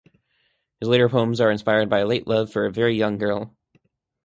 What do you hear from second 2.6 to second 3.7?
a very young girl.